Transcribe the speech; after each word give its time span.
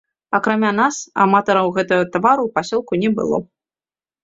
Акрамя 0.37 0.71
нас 0.77 0.95
аматараў 1.25 1.67
гэтага 1.77 2.09
тавару 2.17 2.41
ў 2.45 2.49
пасёлку 2.57 2.93
не 3.05 3.09
было. 3.23 3.37